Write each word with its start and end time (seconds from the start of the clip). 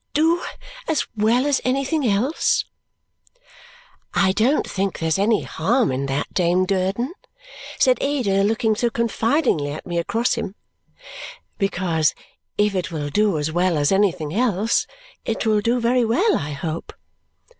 "Do 0.15 0.41
as 0.87 1.05
well 1.15 1.45
as 1.45 1.61
anything 1.63 2.07
else!" 2.07 2.65
"I 4.15 4.31
don't 4.31 4.67
think 4.67 4.97
there's 4.97 5.19
any 5.19 5.43
harm 5.43 5.91
in 5.91 6.07
that, 6.07 6.33
Dame 6.33 6.65
Durden," 6.65 7.13
said 7.77 7.99
Ada, 8.01 8.43
looking 8.43 8.75
so 8.75 8.89
confidingly 8.89 9.69
at 9.69 9.85
me 9.85 9.99
across 9.99 10.33
him; 10.33 10.55
"because 11.59 12.15
if 12.57 12.73
it 12.73 12.91
will 12.91 13.09
do 13.11 13.37
as 13.37 13.51
well 13.51 13.77
as 13.77 13.91
anything 13.91 14.33
else, 14.33 14.87
it 15.23 15.45
will 15.45 15.61
do 15.61 15.79
very 15.79 16.03
well, 16.03 16.35
I 16.35 16.49
hope." 16.53 16.93